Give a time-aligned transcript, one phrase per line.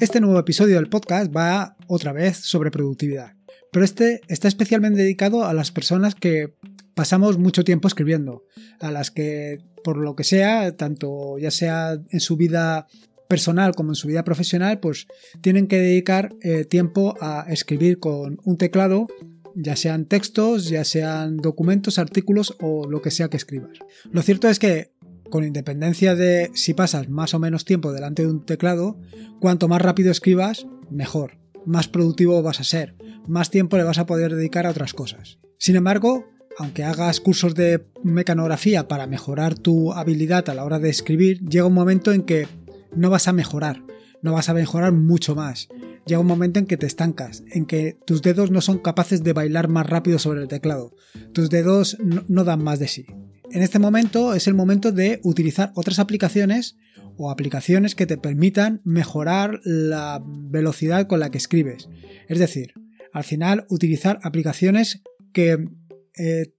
[0.00, 3.34] Este nuevo episodio del podcast va otra vez sobre productividad,
[3.70, 6.54] pero este está especialmente dedicado a las personas que
[6.94, 8.44] pasamos mucho tiempo escribiendo,
[8.80, 12.88] a las que por lo que sea, tanto ya sea en su vida
[13.28, 15.06] personal como en su vida profesional, pues
[15.40, 19.06] tienen que dedicar eh, tiempo a escribir con un teclado,
[19.54, 23.78] ya sean textos, ya sean documentos, artículos o lo que sea que escribas.
[24.10, 24.90] Lo cierto es que
[25.34, 29.00] con independencia de si pasas más o menos tiempo delante de un teclado,
[29.40, 32.94] cuanto más rápido escribas, mejor, más productivo vas a ser,
[33.26, 35.40] más tiempo le vas a poder dedicar a otras cosas.
[35.58, 36.24] Sin embargo,
[36.56, 41.66] aunque hagas cursos de mecanografía para mejorar tu habilidad a la hora de escribir, llega
[41.66, 42.46] un momento en que
[42.94, 43.82] no vas a mejorar,
[44.22, 45.68] no vas a mejorar mucho más.
[46.06, 49.32] Llega un momento en que te estancas, en que tus dedos no son capaces de
[49.32, 50.94] bailar más rápido sobre el teclado,
[51.32, 53.06] tus dedos no, dan más de sí.
[53.54, 56.76] En este momento es el momento de utilizar otras aplicaciones
[57.16, 61.88] o aplicaciones que te permitan mejorar la velocidad con la que escribes.
[62.28, 62.74] Es decir,
[63.12, 65.68] al final utilizar aplicaciones que
[66.16, 66.52] eh,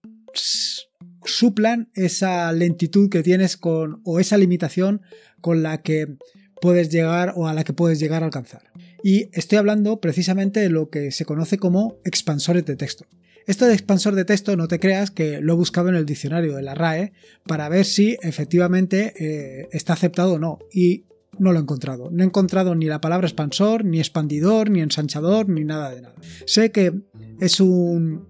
[1.26, 5.02] suplan esa lentitud que tienes con o esa limitación
[5.42, 6.16] con la que
[6.62, 8.72] puedes llegar o a la que puedes llegar a alcanzar.
[9.04, 13.06] Y estoy hablando precisamente de lo que se conoce como expansores de texto.
[13.48, 16.56] Esto de expansor de texto no te creas que lo he buscado en el diccionario
[16.56, 17.14] de la RAE
[17.46, 20.60] para ver si efectivamente eh, está aceptado o no.
[20.74, 21.06] Y
[21.38, 22.10] no lo he encontrado.
[22.12, 26.16] No he encontrado ni la palabra expansor, ni expandidor, ni ensanchador, ni nada de nada.
[26.46, 26.94] Sé que
[27.40, 28.28] es un,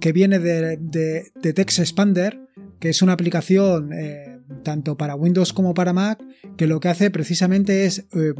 [0.00, 2.40] que viene de, de, Text Expander,
[2.78, 6.22] que es una aplicación eh, tanto para Windows como para Mac,
[6.56, 8.34] que lo que hace precisamente es, eh,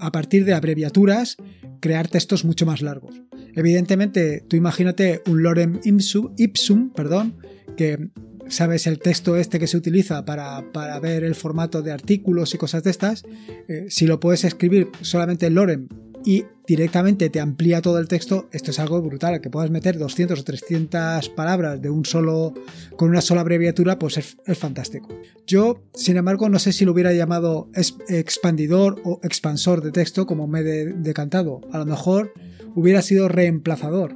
[0.00, 1.36] a partir de abreviaturas,
[1.80, 3.22] crear textos mucho más largos.
[3.54, 7.36] Evidentemente, tú imagínate un lorem ipsum, perdón,
[7.76, 8.10] que
[8.48, 10.60] sabes el texto este que se utiliza para,
[11.00, 13.24] ver el formato de artículos y cosas de estas,
[13.68, 15.88] eh, si lo puedes escribir solamente en lorem
[16.24, 20.38] y directamente te amplía todo el texto, esto es algo brutal, que puedas meter 200
[20.38, 22.54] o 300 palabras de un solo
[22.96, 25.08] con una sola abreviatura, pues es, fantástico.
[25.46, 27.68] Yo, sin embargo, no sé si lo hubiera llamado
[28.08, 31.60] expandidor o expansor de texto como me he decantado.
[31.72, 32.32] A lo mejor
[32.74, 34.14] hubiera sido reemplazador.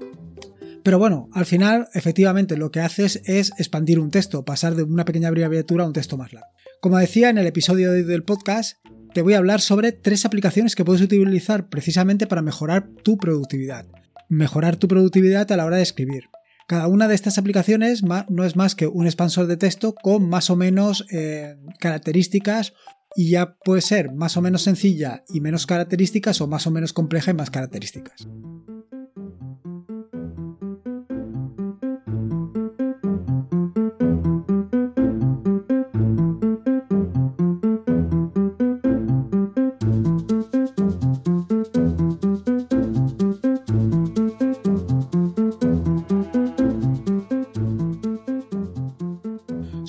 [0.82, 5.04] Pero bueno, al final, efectivamente, lo que haces es expandir un texto, pasar de una
[5.04, 6.48] pequeña abreviatura a un texto más largo.
[6.80, 8.76] Como decía en el episodio del podcast,
[9.16, 13.86] te voy a hablar sobre tres aplicaciones que puedes utilizar precisamente para mejorar tu productividad.
[14.28, 16.24] Mejorar tu productividad a la hora de escribir.
[16.68, 20.50] Cada una de estas aplicaciones no es más que un expansor de texto con más
[20.50, 22.74] o menos eh, características
[23.14, 26.92] y ya puede ser más o menos sencilla y menos características o más o menos
[26.92, 28.28] compleja y más características.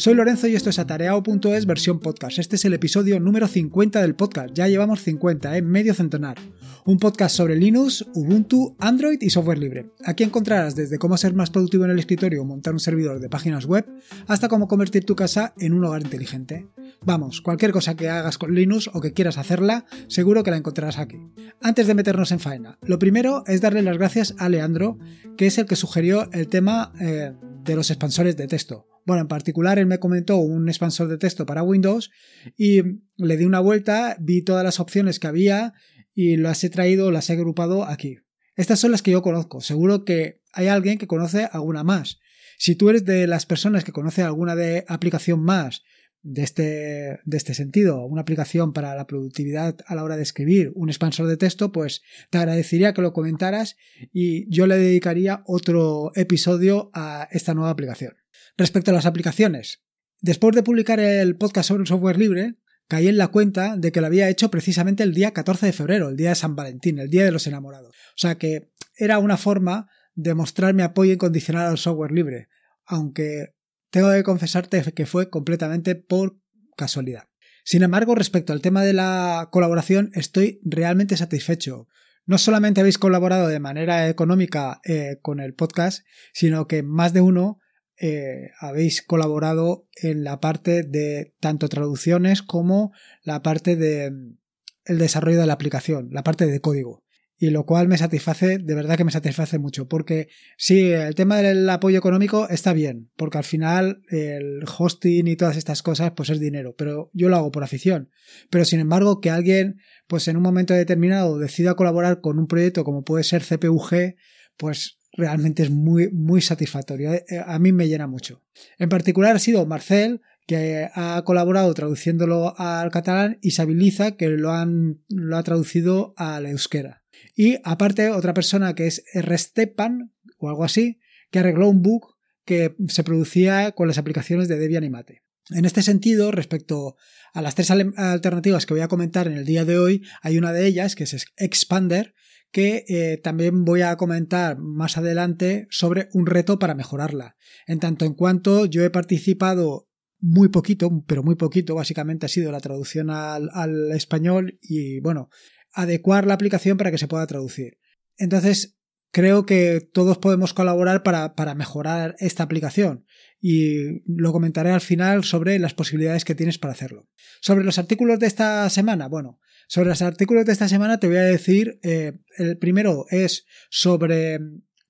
[0.08, 2.40] Soy Lorenzo y esto es atareado.es versión podcast.
[2.40, 4.54] Este es el episodio número 50 del podcast.
[4.54, 5.62] Ya llevamos 50, ¿eh?
[5.62, 6.38] medio centenar.
[6.86, 9.92] Un podcast sobre Linux, Ubuntu, Android y software libre.
[10.06, 13.28] Aquí encontrarás desde cómo ser más productivo en el escritorio o montar un servidor de
[13.28, 13.86] páginas web,
[14.28, 16.70] hasta cómo convertir tu casa en un hogar inteligente.
[17.02, 21.00] Vamos, cualquier cosa que hagas con Linux o que quieras hacerla, seguro que la encontrarás
[21.00, 21.18] aquí.
[21.62, 25.00] Antes de meternos en faena, lo primero es darle las gracias a Leandro,
[25.36, 27.34] que es el que sugirió el tema eh,
[27.66, 31.46] de los expansores de texto bueno, en particular él me comentó un expansor de texto
[31.46, 32.12] para Windows
[32.58, 32.82] y
[33.16, 35.74] le di una vuelta, vi todas las opciones que había
[36.14, 38.18] y las he traído, las he agrupado aquí.
[38.58, 39.62] Estas son las que yo conozco.
[39.62, 42.20] Seguro que hay alguien que conoce alguna más.
[42.58, 45.84] Si tú eres de las personas que conoce alguna de aplicación más
[46.22, 50.74] de este, de este sentido, una aplicación para la productividad a la hora de escribir,
[50.76, 53.78] un expansor de texto, pues te agradecería que lo comentaras
[54.12, 58.18] y yo le dedicaría otro episodio a esta nueva aplicación.
[58.58, 59.84] Respecto a las aplicaciones,
[60.20, 62.56] después de publicar el podcast sobre el software libre,
[62.88, 66.10] caí en la cuenta de que lo había hecho precisamente el día 14 de febrero,
[66.10, 67.96] el día de San Valentín, el día de los enamorados.
[67.96, 72.48] O sea que era una forma de mostrar mi apoyo incondicional al software libre,
[72.86, 73.54] aunque
[73.92, 76.40] tengo que confesarte que fue completamente por
[76.76, 77.26] casualidad.
[77.64, 81.88] Sin embargo, respecto al tema de la colaboración, estoy realmente satisfecho.
[82.26, 87.22] No solamente habéis colaborado de manera económica eh, con el podcast, sino que más de
[87.22, 87.60] uno
[88.00, 92.92] eh, habéis colaborado en la parte de tanto traducciones como
[93.24, 94.38] la parte de mm,
[94.86, 97.04] el desarrollo de la aplicación, la parte de código.
[97.40, 100.28] y lo cual me satisface, de verdad que me satisface mucho, porque
[100.58, 105.56] sí, el tema del apoyo económico está bien, porque al final el hosting y todas
[105.56, 108.10] estas cosas pues es dinero, pero yo lo hago por afición.
[108.50, 109.78] Pero sin embargo, que alguien
[110.08, 114.16] pues en un momento determinado decida colaborar con un proyecto como puede ser CPUG,
[114.58, 117.14] pues realmente es muy, muy satisfactorio.
[117.14, 118.44] Eh, a mí me llena mucho.
[118.78, 124.54] En particular ha sido Marcel, que ha colaborado traduciéndolo al catalán, y Sabiliza, que lo,
[124.54, 127.04] han, lo ha traducido al euskera.
[127.36, 131.00] Y aparte, otra persona que es Restepan, o algo así,
[131.32, 132.16] que arregló un bug
[132.46, 135.24] que se producía con las aplicaciones de Debian y Mate.
[135.50, 136.96] En este sentido, respecto
[137.34, 140.54] a las tres alternativas que voy a comentar en el día de hoy, hay una
[140.54, 142.14] de ellas que es Expander,
[142.52, 147.36] que eh, también voy a comentar más adelante sobre un reto para mejorarla.
[147.68, 149.90] En tanto en cuanto yo he participado
[150.20, 155.30] muy poquito, pero muy poquito, básicamente ha sido la traducción al, al español y bueno,
[155.74, 157.78] adecuar la aplicación para que se pueda traducir.
[158.18, 158.78] Entonces,
[159.12, 163.06] creo que todos podemos colaborar para, para, mejorar esta aplicación
[163.40, 167.08] y lo comentaré al final sobre las posibilidades que tienes para hacerlo.
[167.42, 171.18] Sobre los artículos de esta semana, bueno, sobre los artículos de esta semana te voy
[171.18, 174.40] a decir, eh, el primero es sobre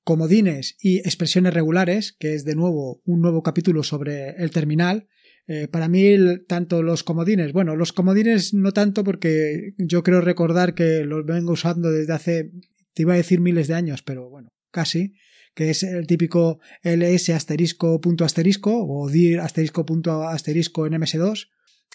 [0.04, 5.08] comodines y expresiones regulares, que es de nuevo un nuevo capítulo sobre el terminal.
[5.48, 6.16] Eh, para mí,
[6.48, 11.54] tanto los comodines, bueno, los comodines no tanto porque yo creo recordar que los vengo
[11.54, 12.52] usando desde hace,
[12.94, 15.14] te iba a decir miles de años, pero bueno, casi,
[15.56, 21.48] que es el típico ls asterisco punto asterisco o dir asterisco punto asterisco en ms2.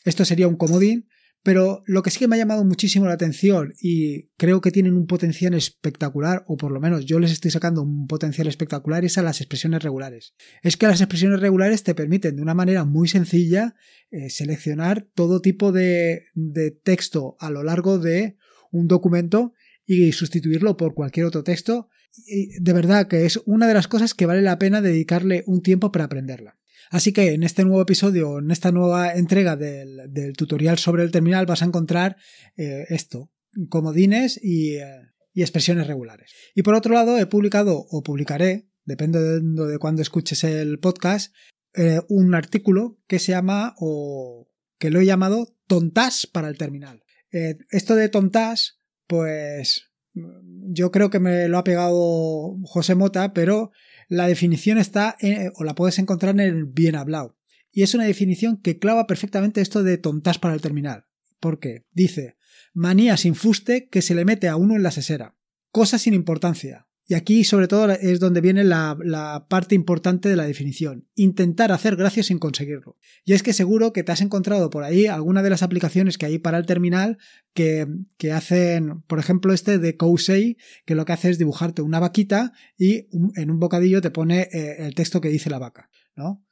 [0.05, 1.07] Esto sería un comodín
[1.43, 4.95] pero lo que sí que me ha llamado muchísimo la atención y creo que tienen
[4.95, 9.19] un potencial espectacular, o por lo menos yo les estoy sacando un potencial espectacular, es
[9.19, 10.35] a las expresiones regulares.
[10.63, 13.75] Es que las expresiones regulares te permiten de una manera muy sencilla
[14.11, 18.37] eh, seleccionar todo tipo de, de texto a lo largo de
[18.71, 19.53] un documento
[19.85, 21.89] y sustituirlo por cualquier otro texto.
[22.27, 25.63] Y de verdad que es una de las cosas que vale la pena dedicarle un
[25.63, 26.59] tiempo para aprenderla.
[26.93, 31.47] Así que en este nuevo episodio, en esta nueva entrega del, tutorial sobre el terminal
[31.47, 32.19] vas a encontrar
[32.59, 33.33] eh, esto,
[33.71, 35.01] comodines y, eh,
[35.33, 36.35] y, expresiones regulares.
[36.55, 41.35] Y por otro lado, he publicado o publicaré, dependiendo de cuándo escuches el podcast,
[41.73, 47.03] eh, un artículo que se llama o que lo he llamado tontas para el terminal.
[47.31, 53.71] esto de tontas, pues yo creo que me lo ha pegado José Mota, pero
[54.13, 55.17] la definición está
[55.55, 57.39] o la puedes encontrar en el bien hablado.
[57.71, 61.07] Y es una definición que clava perfectamente esto de tontas para el terminal.
[61.41, 62.37] Porque dice,
[62.75, 65.39] manía sin fuste que se le mete a uno en la sesera.
[65.71, 66.89] Cosa sin importancia.
[67.07, 71.97] Y aquí sobre todo es donde viene la, parte importante de la definición, intentar hacer
[71.97, 72.97] gracia sin conseguirlo.
[73.25, 76.27] Y es que seguro que te has encontrado por ahí alguna de las aplicaciones que
[76.27, 77.19] hay para el terminal
[77.55, 77.87] que,
[78.33, 80.57] hacen, por ejemplo, este de Kousei,
[80.87, 84.77] que lo que hace es dibujarte una vaquita y en un bocadillo te pone eh,
[84.79, 86.45] el texto que dice la vaca, ¿no?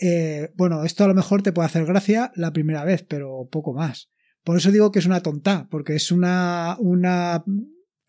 [0.00, 3.72] Eh, bueno, esto a lo mejor te puede hacer gracia la primera vez, pero poco
[3.72, 4.10] más.
[4.42, 7.44] Por eso digo que es una tonta, porque es una, una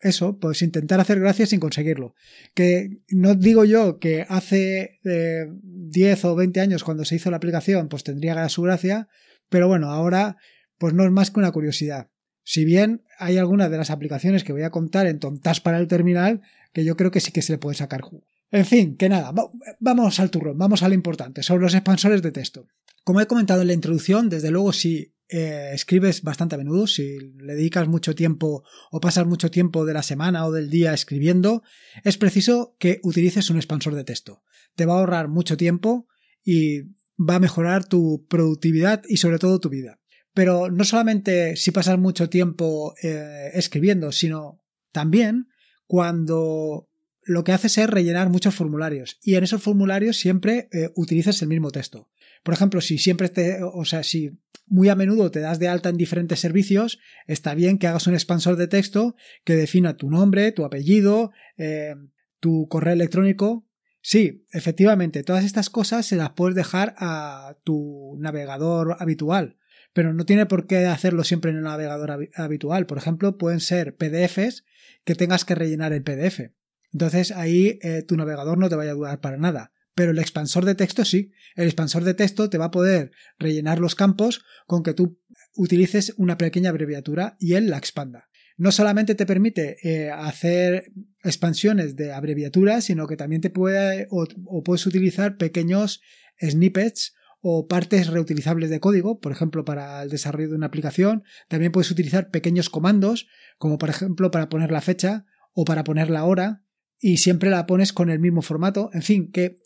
[0.00, 2.14] eso, pues intentar hacer gracia sin conseguirlo.
[2.54, 7.38] Que no digo yo que hace 10 eh, o 20 años cuando se hizo la
[7.38, 9.08] aplicación pues tendría su gracia,
[9.48, 10.36] pero bueno, ahora
[10.78, 12.08] pues no es más que una curiosidad.
[12.44, 15.88] Si bien hay algunas de las aplicaciones que voy a contar en tontas para el
[15.88, 16.40] terminal
[16.72, 18.24] que yo creo que sí que se le puede sacar jugo.
[18.50, 19.34] En fin, que nada,
[19.78, 22.66] vamos al turrón, vamos a lo importante, sobre los expansores de texto.
[23.04, 27.18] Como he comentado en la introducción, desde luego si eh, escribes bastante a menudo, si
[27.18, 31.62] le dedicas mucho tiempo o pasas mucho tiempo de la semana o del día escribiendo,
[32.04, 34.42] es preciso que utilices un expansor de texto.
[34.74, 36.06] Te va a ahorrar mucho tiempo
[36.44, 36.82] y
[37.18, 40.00] va a mejorar tu productividad y sobre todo tu vida.
[40.32, 45.48] Pero no solamente si pasas mucho tiempo eh, escribiendo, sino también
[45.86, 46.88] cuando
[47.22, 51.48] lo que haces es rellenar muchos formularios y en esos formularios siempre eh, utilizas el
[51.48, 52.08] mismo texto.
[52.42, 55.88] Por ejemplo, si siempre te, o sea, si muy a menudo te das de alta
[55.88, 60.52] en diferentes servicios, está bien que hagas un expansor de texto que defina tu nombre,
[60.52, 61.94] tu apellido, eh,
[62.40, 63.66] tu correo electrónico.
[64.00, 69.56] Sí, efectivamente, todas estas cosas se las puedes dejar a tu navegador habitual,
[69.92, 72.86] pero no tiene por qué hacerlo siempre en el navegador habitual.
[72.86, 74.64] Por ejemplo, pueden ser PDFs
[75.04, 76.52] que tengas que rellenar el PDF.
[76.92, 80.64] Entonces ahí eh, tu navegador no te vaya a ayudar para nada pero el expansor
[80.64, 81.32] de texto sí.
[81.56, 85.18] El expansor de texto te va a poder rellenar los campos con que tú
[85.56, 88.28] utilices una pequeña abreviatura y él la expanda.
[88.56, 90.92] No solamente te permite eh, hacer
[91.24, 94.28] expansiones de abreviaturas, sino que también te puede o,
[94.62, 96.00] puedes utilizar pequeños
[96.40, 101.24] snippets o partes reutilizables de código, por ejemplo, para el desarrollo de una aplicación.
[101.48, 103.26] También puedes utilizar pequeños comandos,
[103.56, 106.62] como por ejemplo para poner la fecha o para poner la hora,
[107.00, 108.90] y siempre la pones con el mismo formato.
[108.92, 109.58] En fin, que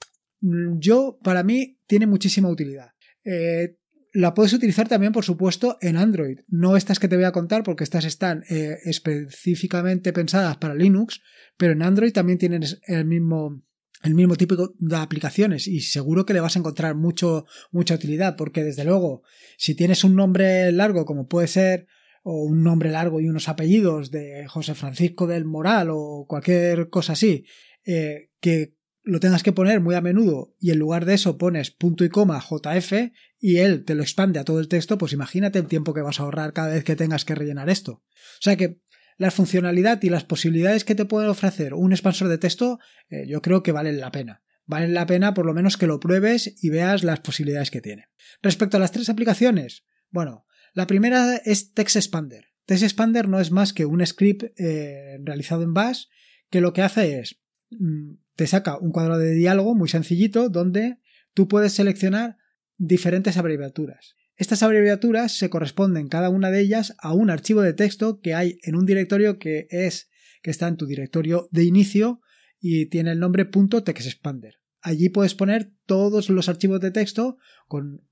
[0.42, 2.90] yo, para mí, tiene muchísima utilidad.
[3.24, 3.76] Eh,
[4.12, 6.40] la puedes utilizar también, por supuesto, en Android.
[6.48, 11.22] No estas que te voy a contar, porque estas están eh, específicamente pensadas para Linux,
[11.56, 13.62] pero en Android también tienes el mismo,
[14.02, 18.36] el mismo tipo de aplicaciones y seguro que le vas a encontrar mucho, mucha utilidad,
[18.36, 19.22] porque desde luego,
[19.56, 21.86] si tienes un nombre largo, como puede ser,
[22.22, 27.14] o un nombre largo y unos apellidos de José Francisco del Moral o cualquier cosa
[27.14, 27.46] así,
[27.84, 31.70] eh, que lo tengas que poner muy a menudo y en lugar de eso pones
[31.70, 32.92] punto y coma JF
[33.38, 36.20] y él te lo expande a todo el texto, pues imagínate el tiempo que vas
[36.20, 37.92] a ahorrar cada vez que tengas que rellenar esto.
[37.92, 38.80] O sea que
[39.18, 42.78] la funcionalidad y las posibilidades que te puede ofrecer un expansor de texto,
[43.08, 44.42] eh, yo creo que valen la pena.
[44.64, 48.08] Valen la pena por lo menos que lo pruebes y veas las posibilidades que tiene.
[48.42, 52.46] Respecto a las tres aplicaciones, bueno, la primera es Text Expander.
[52.64, 56.04] Text Expander no es más que un script eh, realizado en Bash
[56.48, 57.40] que lo que hace es
[57.70, 60.98] mm, te saca un cuadro de diálogo muy sencillito donde
[61.34, 62.36] tú puedes seleccionar
[62.78, 64.16] diferentes abreviaturas.
[64.36, 68.58] Estas abreviaturas se corresponden cada una de ellas a un archivo de texto que hay
[68.62, 70.08] en un directorio que es
[70.42, 72.20] que está en tu directorio de inicio
[72.58, 74.56] y tiene el nombre .textexpander.
[74.80, 78.02] Allí puedes poner todos los archivos de texto con,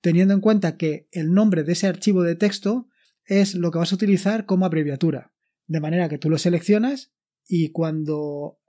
[0.00, 2.88] teniendo en cuenta que el nombre de ese archivo de texto
[3.24, 5.32] es lo que vas a utilizar como abreviatura.
[5.66, 7.12] De manera que tú lo seleccionas
[7.46, 8.59] y cuando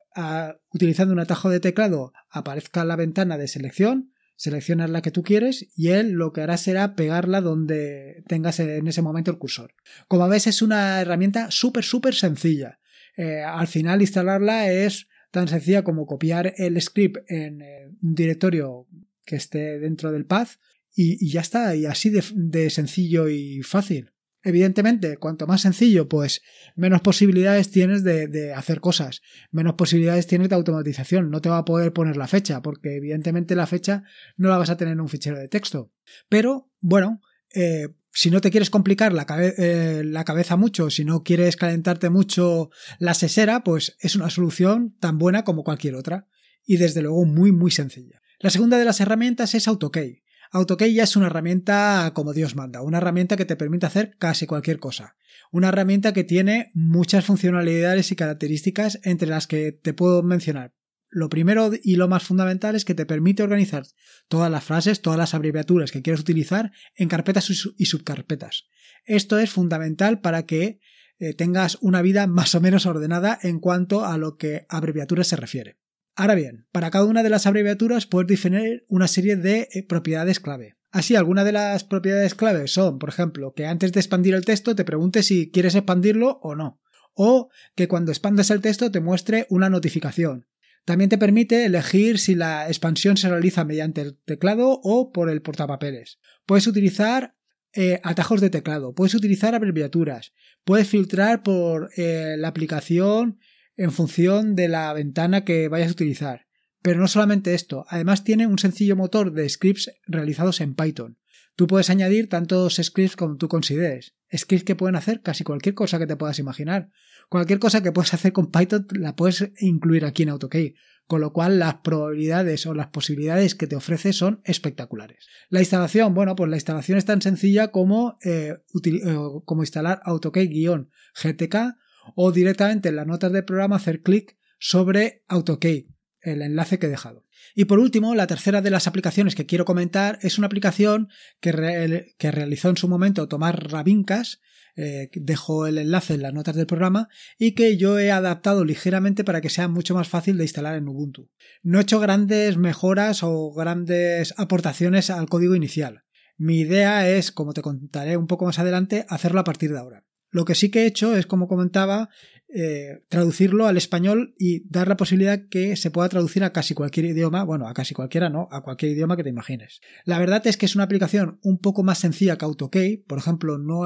[0.73, 5.67] utilizando un atajo de teclado aparezca la ventana de selección, seleccionas la que tú quieres
[5.75, 9.75] y él lo que hará será pegarla donde tengas en ese momento el cursor.
[10.07, 12.79] Como ves es una herramienta súper súper sencilla.
[13.17, 18.87] Eh, al final instalarla es tan sencilla como copiar el script en eh, un directorio
[19.25, 20.57] que esté dentro del path
[20.93, 24.11] y, ya está, y así de sencillo y fácil.
[24.43, 26.41] Evidentemente, cuanto más sencillo, pues
[26.75, 29.21] menos posibilidades tienes de, hacer cosas,
[29.51, 31.29] menos posibilidades tienes de automatización.
[31.29, 34.03] No te va a poder poner la fecha, porque evidentemente la fecha
[34.37, 35.91] no la vas a tener en un fichero de texto.
[36.27, 37.21] Pero, bueno,
[37.53, 42.09] eh, si no te quieres complicar la, eh, la, cabeza mucho, si no quieres calentarte
[42.09, 46.27] mucho la sesera, pues es una solución tan buena como cualquier otra.
[46.65, 48.21] Y desde luego muy, muy sencilla.
[48.39, 50.20] La segunda de las herramientas es AutoKey.
[50.53, 54.45] AutoKey ya es una herramienta como Dios manda, una herramienta que te permite hacer casi
[54.47, 55.15] cualquier cosa.
[55.49, 60.73] Una herramienta que tiene muchas funcionalidades y características entre las que te puedo mencionar.
[61.09, 63.85] Lo primero y lo más fundamental es que te permite organizar
[64.27, 68.65] todas las frases, todas las abreviaturas que quieres utilizar en carpetas y subcarpetas.
[69.05, 70.79] Esto es fundamental para que
[71.19, 75.35] eh, tengas una vida más o menos ordenada en cuanto a lo que abreviaturas se
[75.37, 75.80] refiere.
[76.15, 80.39] Ahora bien, para cada una de las abreviaturas puedes definir una serie de eh, propiedades
[80.39, 80.75] clave.
[80.91, 84.75] Así, algunas de las propiedades clave son, por ejemplo, que antes de expandir el texto
[84.75, 86.81] te pregunte si quieres expandirlo o no.
[87.13, 90.47] O que cuando expandas el texto te muestre una notificación.
[90.83, 95.41] También te permite elegir si la expansión se realiza mediante el teclado o por el
[95.41, 96.19] portapapeles.
[96.45, 97.35] Puedes utilizar
[97.73, 100.33] eh, atajos de teclado, puedes utilizar abreviaturas,
[100.65, 103.39] puedes filtrar por eh, la aplicación
[103.81, 106.45] en función de la ventana que vayas a utilizar.
[106.83, 111.17] Pero no solamente esto, además tiene un sencillo motor de scripts realizados en Python.
[111.55, 114.15] Tú puedes añadir tantos scripts como tú consideres.
[114.35, 116.89] Scripts que pueden hacer casi cualquier cosa que te puedas imaginar.
[117.27, 120.75] Cualquier cosa que puedas hacer con Python la puedes incluir aquí en AutoKey,
[121.07, 125.27] con lo cual las probabilidades o las posibilidades que te ofrece son espectaculares.
[125.49, 131.77] La instalación, bueno, pues la instalación es tan sencilla como, eh, eh, como instalar AutoKey-GTK
[132.15, 135.87] o directamente en las notas del programa hacer clic sobre AutoKey,
[136.21, 137.25] el enlace que he dejado.
[137.55, 141.51] Y por último, la tercera de las aplicaciones que quiero comentar es una aplicación que,
[141.51, 144.39] realizó en su momento Tomás Rabincas,
[144.77, 149.25] eh, dejo el enlace en las notas del programa y que yo he adaptado ligeramente
[149.25, 151.29] para que sea mucho más fácil de instalar en Ubuntu.
[151.61, 156.03] No he hecho grandes mejoras o grandes aportaciones al código inicial.
[156.37, 160.05] Mi idea es, como te contaré un poco más adelante, hacerlo a partir de ahora.
[160.31, 162.09] Lo que sí que he hecho es, como comentaba,
[162.53, 167.05] eh, traducirlo al español y dar la posibilidad que se pueda traducir a casi cualquier
[167.05, 169.79] idioma, bueno, a casi cualquiera no, a cualquier idioma que te imagines.
[170.03, 173.57] La verdad es que es una aplicación un poco más sencilla que AutoKey, por ejemplo,
[173.57, 173.83] no,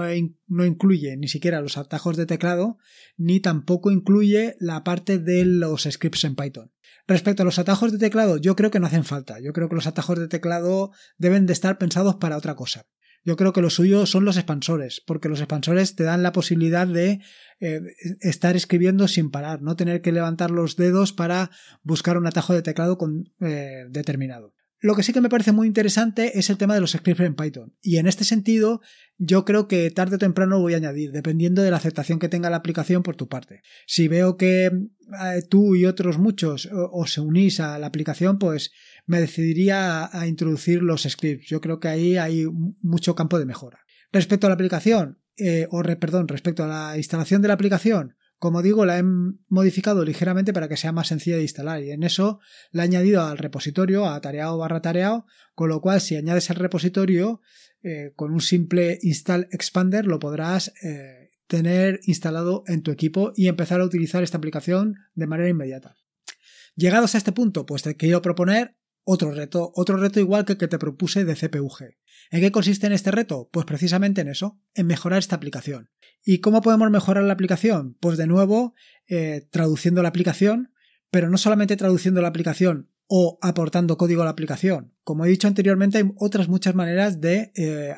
[0.47, 2.79] no incluye ni siquiera los atajos de teclado,
[3.17, 6.71] ni tampoco incluye la parte de los scripts en Python.
[7.07, 9.39] Respecto a los atajos de teclado, yo creo que no hacen falta.
[9.39, 12.87] Yo creo que los atajos de teclado deben de estar pensados para otra cosa.
[13.25, 16.85] Yo creo que lo suyo son los expansores, porque los expansores te dan la posibilidad
[16.85, 17.21] de
[17.59, 17.81] eh,
[18.21, 21.49] estar escribiendo sin parar, no tener que levantar los dedos para
[21.81, 24.53] buscar un atajo de teclado con, eh, determinado.
[24.79, 27.33] Lo que sí que me parece muy interesante es el tema de los scripts en
[27.33, 27.73] Python.
[27.81, 28.81] Y en este sentido,
[29.17, 32.51] yo creo que tarde o temprano voy a añadir, dependiendo de la aceptación que tenga
[32.51, 33.61] la aplicación por tu parte.
[33.87, 38.71] Si veo que eh, tú y otros muchos os unís a la aplicación, pues
[39.05, 41.47] me decidiría a, introducir los scripts.
[41.47, 42.45] Yo creo que ahí hay
[42.81, 43.79] mucho campo de mejora.
[44.11, 48.61] Respecto a la aplicación, eh, o perdón, respecto a la instalación de la aplicación, como
[48.61, 49.03] digo, la he
[49.47, 52.39] modificado ligeramente para que sea más sencilla de instalar y en eso
[52.71, 56.57] la he añadido al repositorio, a tareao barra tareao, con lo cual si añades el
[56.57, 57.41] repositorio,
[57.81, 63.47] eh, con un simple install expander lo podrás eh, tener instalado en tu equipo y
[63.47, 65.95] empezar a utilizar esta aplicación de manera inmediata.
[66.75, 70.57] Llegados a este punto, pues te quiero proponer otro reto, otro reto igual que el
[70.57, 71.95] que te propuse de CPUG.
[72.31, 73.49] ¿En qué consiste en este reto?
[73.51, 75.89] Pues precisamente en eso, en mejorar esta aplicación.
[76.23, 77.95] ¿Y cómo podemos mejorar la aplicación?
[77.99, 78.73] Pues de nuevo,
[79.07, 80.73] eh, traduciendo la aplicación,
[81.11, 84.93] pero no solamente traduciendo la aplicación o aportando código a la aplicación.
[85.03, 87.93] Como he dicho anteriormente, hay otras muchas maneras de eh,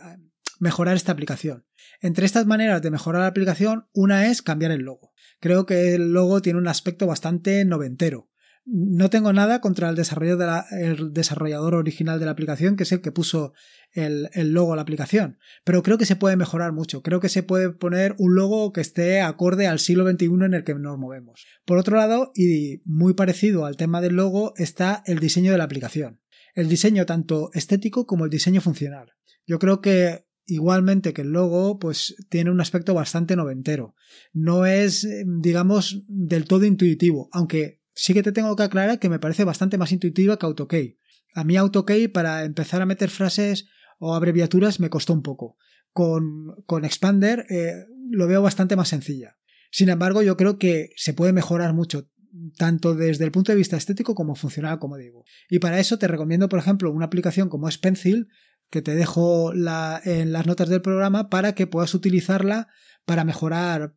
[0.59, 1.65] mejorar esta aplicación.
[2.01, 5.13] Entre estas maneras de mejorar la aplicación, una es cambiar el logo.
[5.39, 8.26] Creo que el logo tiene un aspecto bastante noventero.
[8.69, 13.53] No tengo nada contra el, desarrollador original de la aplicación, que es el que puso
[13.93, 17.01] el, logo a la aplicación, pero creo que se puede mejorar mucho.
[17.01, 20.65] Creo que se puede poner un logo que esté acorde al siglo XXI en el
[20.65, 21.45] que nos movemos.
[21.63, 25.63] Por otro lado, y muy parecido al tema del logo, está el diseño de la
[25.63, 26.19] aplicación.
[26.53, 29.13] El diseño tanto estético como el diseño funcional.
[29.45, 33.95] Yo creo que igualmente que el logo, pues tiene un aspecto bastante noventero.
[34.33, 39.20] No es, digamos, del todo intuitivo, aunque sí que te tengo que aclarar que me
[39.20, 41.00] parece bastante más intuitiva que AutoKey.
[41.34, 43.68] A mí AutoKey para empezar a meter frases
[44.00, 45.58] o abreviaturas me costó un poco.
[45.92, 49.38] Con, con Expander eh, lo veo bastante más sencilla.
[49.72, 52.08] Sin embargo, yo creo que se puede mejorar mucho,
[52.56, 55.25] tanto desde el punto de vista estético como funcional, como digo.
[55.50, 58.27] Y para eso te recomiendo, por ejemplo, una aplicación como es Pencil,
[58.70, 62.68] que te dejo en las notas del programa para que puedas utilizarla
[63.07, 63.95] para mejorar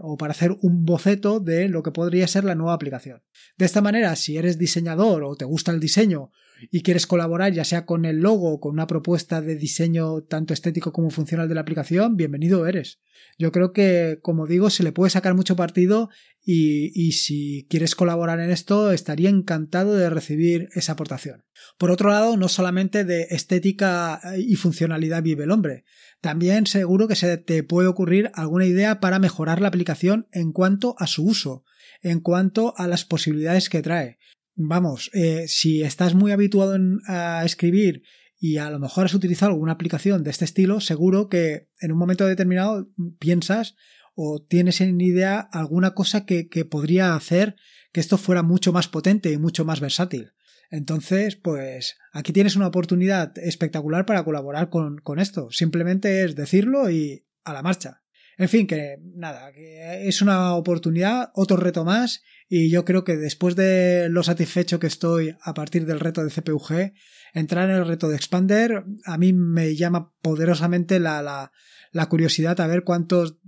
[0.00, 3.20] o para hacer un boceto de lo que podría ser la nueva aplicación.
[3.56, 6.30] De esta manera, si eres diseñador o te gusta el diseño
[6.70, 10.54] y quieres colaborar ya sea con el logo o con una propuesta de diseño tanto
[10.54, 13.00] estético como funcional de la aplicación, bienvenido eres.
[13.38, 16.10] Yo creo que, como digo, se le puede sacar mucho partido
[16.44, 21.44] y, y si quieres colaborar en esto, estaría encantado de recibir esa aportación.
[21.78, 25.84] Por otro lado, no solamente de estética y funcionalidad vive el hombre,
[26.20, 30.96] también seguro que se te puede ocurrir alguna idea para mejorar la aplicación en cuanto
[30.98, 31.64] a su uso,
[32.02, 34.17] en cuanto a las posibilidades que trae.
[34.60, 38.02] Vamos, eh, si estás muy habituado a escribir
[38.38, 41.98] y a lo mejor has utilizado alguna aplicación de este estilo, seguro que en un
[41.98, 43.76] momento determinado piensas
[44.14, 47.56] o tienes en idea alguna cosa que podría hacer
[47.92, 50.32] que esto fuera mucho más potente y mucho más versátil.
[50.70, 55.50] Entonces, pues aquí tienes una oportunidad espectacular para colaborar con, esto.
[55.50, 58.02] Simplemente es decirlo y a la marcha.
[58.38, 63.16] En fin, que nada, que es una oportunidad, otro reto más, y yo creo que
[63.16, 66.92] después de lo satisfecho que estoy a partir del reto de CPUG,
[67.34, 71.50] entrar en el reto de Expander, a mí me llama poderosamente la, la,
[71.90, 73.38] la curiosidad a ver cuántos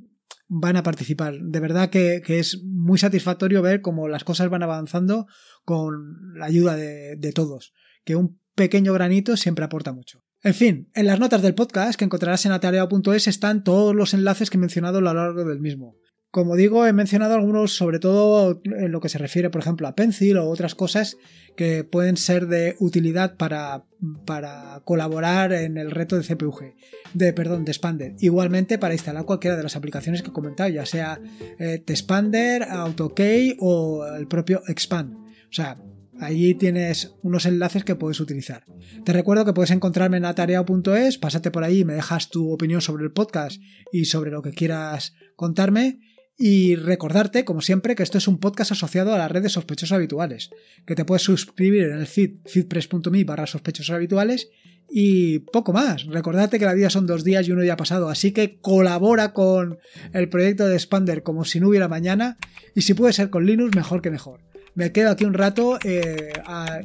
[0.49, 1.39] van a participar.
[1.41, 5.29] De verdad que, que, es muy satisfactorio ver cómo las cosas van avanzando
[5.65, 7.73] con la ayuda de, de todos.
[8.05, 10.25] Que un pequeño granito siempre aporta mucho.
[10.43, 14.49] En fin, en las notas del podcast que encontrarás en atareado.es están todos los enlaces
[14.49, 15.97] que he mencionado a lo largo del mismo.
[16.31, 19.95] Como digo, he mencionado algunos, sobre todo en lo que se refiere, por ejemplo, a
[19.95, 21.19] Pencil o otras cosas
[21.57, 23.85] que pueden ser de utilidad para,
[24.25, 26.73] para colaborar en el reto de CPUG,
[27.13, 28.15] de perdón, de Expander.
[28.21, 31.21] Igualmente para instalar cualquiera de las aplicaciones que he comentado, ya sea
[31.59, 35.17] eh, Expander, AutoKey o el propio Expand.
[35.17, 35.77] O sea,
[36.21, 38.65] Allí tienes unos enlaces que puedes utilizar.
[39.05, 42.83] Te recuerdo que puedes encontrarme en atareado.es, pásate por ahí y me dejas tu opinión
[42.83, 46.01] sobre el podcast y sobre lo que quieras contarme.
[46.37, 50.51] Y recordarte, como siempre, que esto es un podcast asociado a las redes sospechosos habituales,
[50.87, 54.49] que te puedes suscribir en el feed feedpress.me barra sospechosos habituales
[54.91, 56.07] y poco más.
[56.07, 59.79] Recordarte que la vida son dos días y uno ya pasado, así que colabora con
[60.13, 62.39] el proyecto de Expander como si no hubiera mañana
[62.75, 66.33] y si puede ser con Linux, mejor que mejor me quedo aquí un rato eh,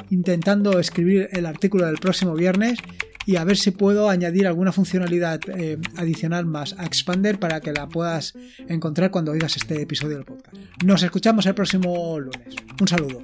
[0.10, 2.80] intentando escribir el artículo del próximo viernes
[3.26, 7.74] y a ver si puedo añadir alguna funcionalidad eh, adicional más a Expander para que
[7.74, 8.36] la puedas
[8.68, 10.56] encontrar cuando oigas este episodio del podcast.
[10.84, 12.56] Nos escuchamos el próximo lunes.
[12.80, 13.22] Un saludo.